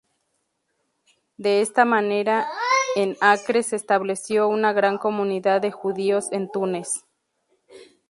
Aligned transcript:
De 1.37 1.61
esta 1.61 1.85
manera, 1.85 2.47
en 2.95 3.15
Acre 3.21 3.61
se 3.61 3.75
estableció 3.75 4.47
una 4.47 4.73
gran 4.73 4.97
comunidad 4.97 5.61
de 5.61 5.69
Judíos 5.69 6.29
en 6.31 6.49
Túnez. 6.51 7.05